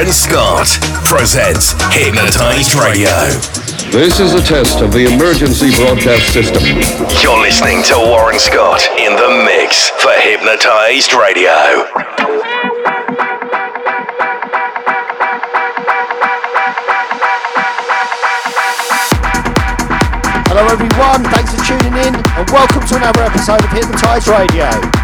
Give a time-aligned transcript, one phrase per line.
[0.00, 0.66] Warren Scott
[1.04, 3.12] presents Hypnotized Radio.
[3.92, 6.64] This is a test of the emergency broadcast system.
[7.20, 11.52] You're listening to Warren Scott in the mix for Hypnotized Radio.
[20.48, 24.99] Hello everyone, thanks for tuning in and welcome to another episode of Hypnotized Radio.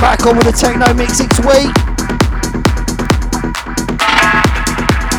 [0.00, 1.74] Back on with the techno mix each week.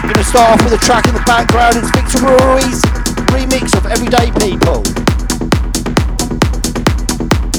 [0.02, 2.81] Gonna start off with a track in the background, it's Victor Ruiz
[3.30, 4.84] remix of Everyday People.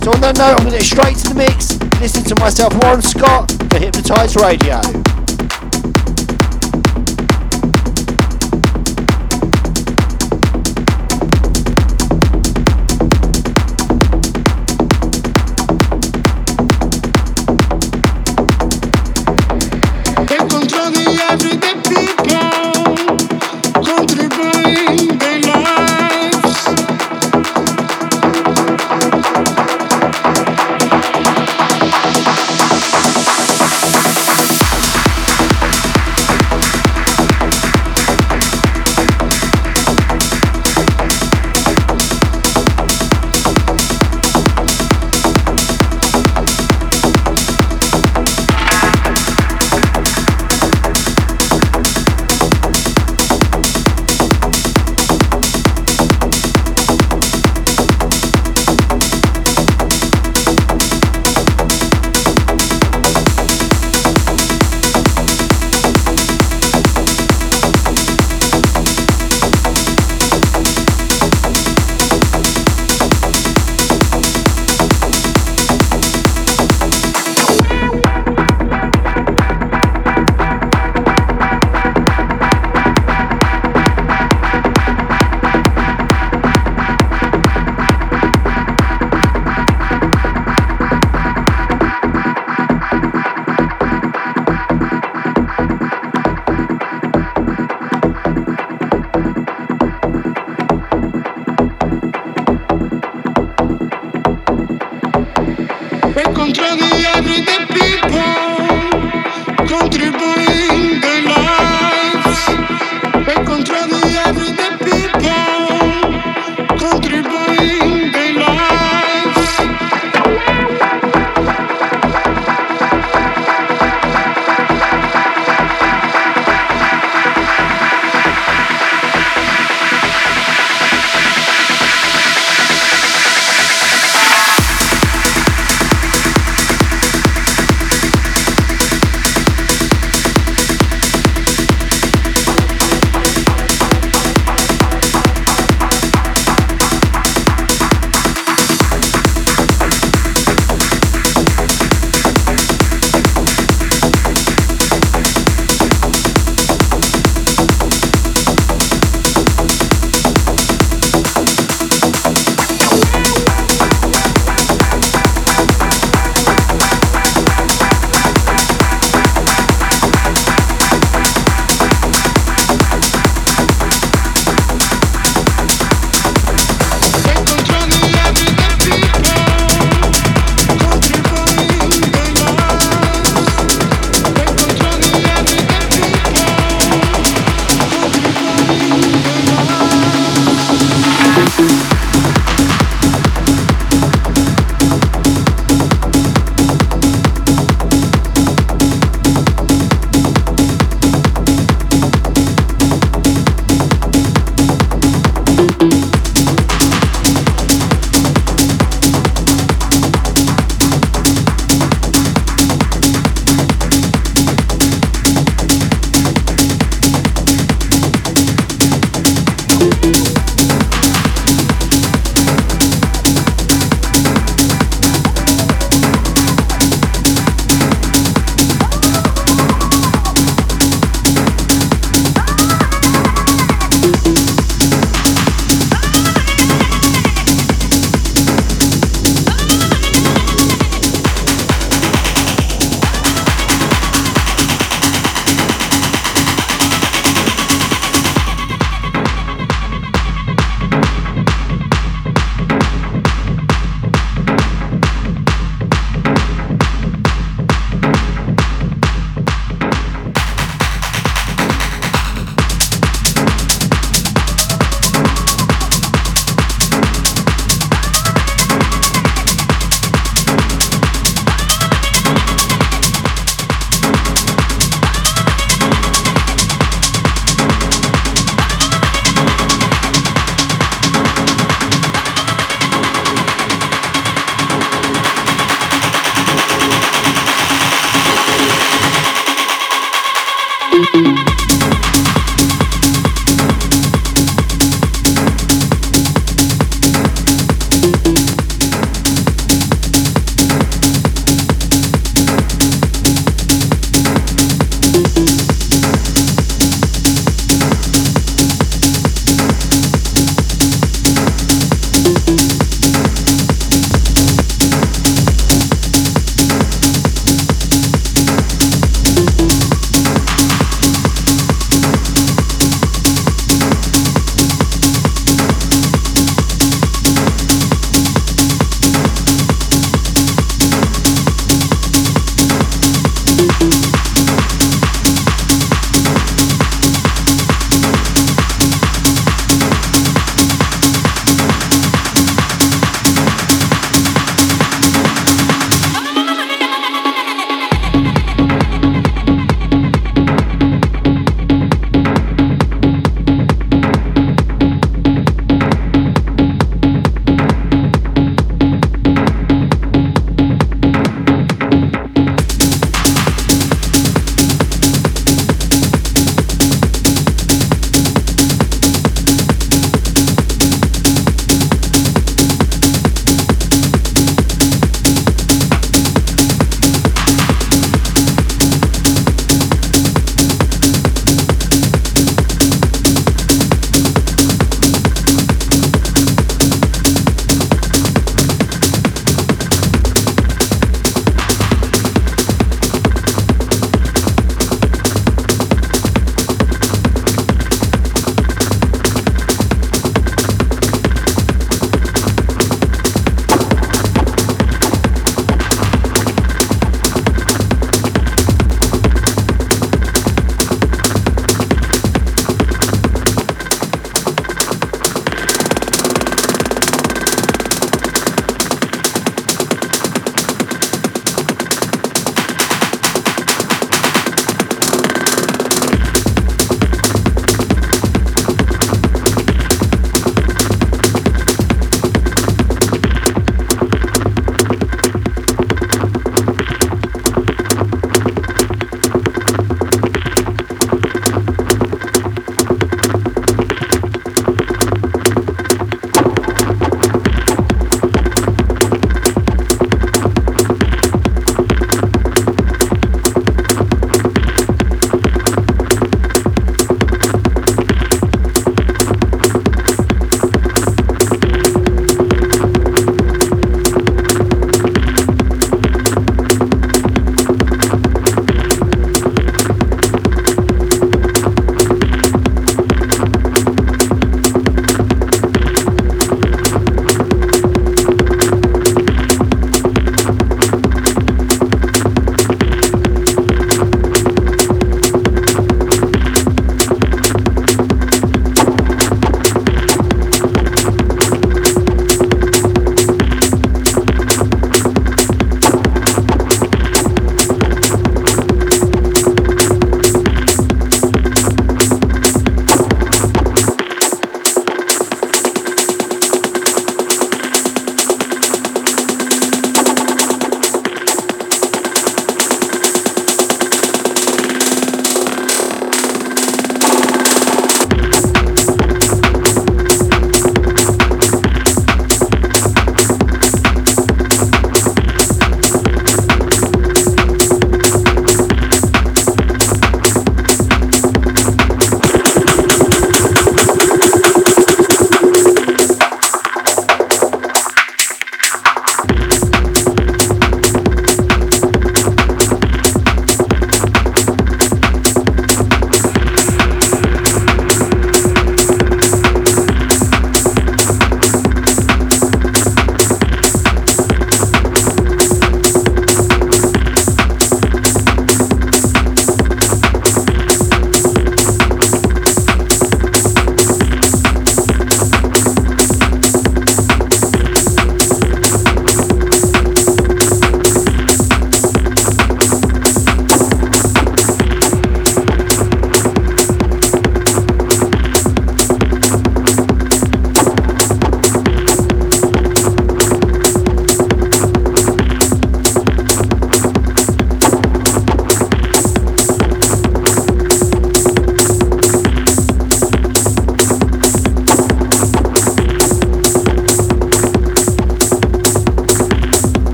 [0.00, 3.02] So on that note, I'm gonna get straight to the mix, listen to myself Warren
[3.02, 4.80] Scott for Hypnotized Radio.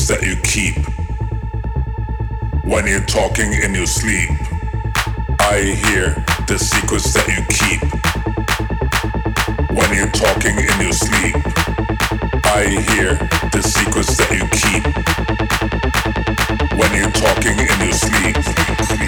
[0.00, 0.76] Secrets that you keep.
[2.64, 4.30] When you're talking in your sleep,
[5.40, 7.82] I hear the secrets that you keep.
[9.70, 11.36] When you're talking in your sleep,
[12.44, 13.16] I hear
[13.50, 14.84] the secrets that you keep.
[16.78, 18.99] When you're talking in your sleep,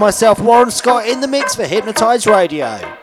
[0.00, 2.99] myself, Warren Scott, in the mix for Hypnotize Radio.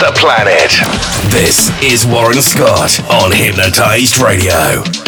[0.00, 0.70] The planet.
[1.30, 4.99] This is Warren Scott on Hypnotised Radio.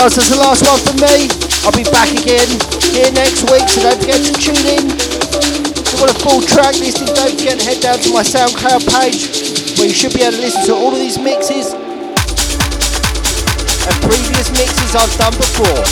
[0.00, 1.28] Girls, that's the last one from me.
[1.60, 2.48] I'll be back again
[2.88, 4.96] here next week, so don't forget to tune in.
[4.96, 8.80] If you want a full track listing, don't forget to head down to my SoundCloud
[8.88, 9.28] page,
[9.76, 11.76] where you should be able to listen to all of these mixes
[13.84, 15.84] and previous mixes I've done before.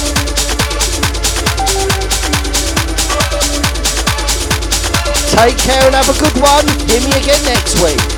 [5.36, 6.64] Take care and have a good one.
[6.88, 8.17] Hear me again next week.